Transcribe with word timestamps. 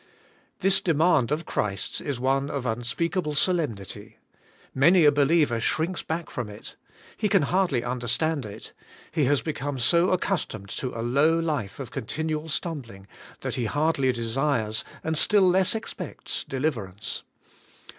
This 0.61 0.81
demand 0.81 1.29
of 1.31 1.45
Christ's 1.45 2.01
is 2.01 2.19
one 2.19 2.49
of 2.49 2.65
unspeakable 2.65 3.35
so 3.35 3.51
lemnity. 3.53 4.15
Many 4.73 5.05
a 5.05 5.11
believer 5.11 5.59
shrinks 5.59 6.01
back 6.01 6.31
from 6.31 6.49
it. 6.49 6.75
He 7.17 7.29
can 7.29 7.43
hardly 7.43 7.83
understand 7.83 8.43
it. 8.43 8.73
He 9.11 9.25
has 9.25 9.43
become 9.43 9.77
so 9.77 10.07
accus 10.07 10.47
tomed 10.47 10.69
to 10.79 10.99
a 10.99 11.03
low 11.05 11.37
life 11.37 11.79
of 11.79 11.91
continual 11.91 12.49
stumbling, 12.49 13.05
that 13.41 13.53
he 13.53 13.65
hardly 13.65 14.11
desires, 14.11 14.83
and 15.03 15.15
still 15.15 15.47
less 15.47 15.75
expects, 15.75 16.43
deliverance. 16.45 17.21